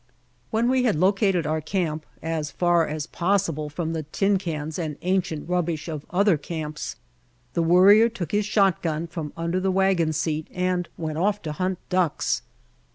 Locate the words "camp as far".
1.61-2.87